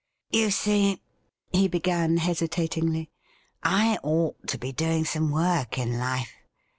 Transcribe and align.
'''You 0.31 0.49
see,' 0.49 0.99
he 1.51 1.67
began 1.67 2.17
hesitatingly,' 2.17 3.11
I 3.61 3.99
ought 4.01 4.47
to 4.47 4.57
be 4.57 4.71
doing 4.71 5.05
some 5.05 5.29
work 5.29 5.77
in 5.77 5.99
life. 5.99 6.31